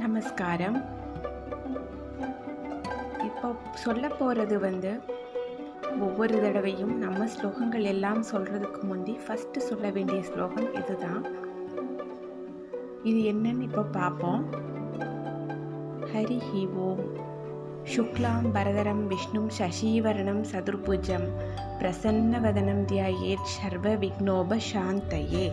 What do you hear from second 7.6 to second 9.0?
எல்லாம் சொல்கிறதுக்கு